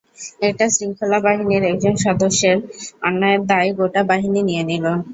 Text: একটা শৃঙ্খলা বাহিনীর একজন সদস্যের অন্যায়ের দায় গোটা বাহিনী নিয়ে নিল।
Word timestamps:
একটা 0.47 0.65
শৃঙ্খলা 0.69 1.19
বাহিনীর 1.25 1.63
একজন 1.71 1.93
সদস্যের 2.05 2.57
অন্যায়ের 3.03 3.41
দায় 3.49 3.69
গোটা 3.79 4.01
বাহিনী 4.09 4.39
নিয়ে 4.47 4.63
নিল। 4.69 4.85